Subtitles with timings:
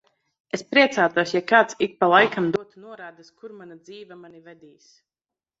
[0.57, 4.91] Es priecātos, ja kāds ik pa laikam dotu norādes, kur mana dzīve mani vedīs.